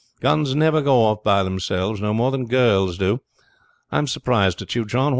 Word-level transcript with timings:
Guns 0.19 0.55
never 0.55 0.81
go 0.81 1.03
off 1.05 1.23
by 1.23 1.43
themselves, 1.43 2.01
no 2.01 2.11
more 2.11 2.31
than 2.31 2.47
girls 2.47 2.97
do. 2.97 3.19
I 3.91 3.99
am 3.99 4.07
surprised 4.07 4.59
at 4.63 4.73
you, 4.73 4.83
John. 4.83 5.09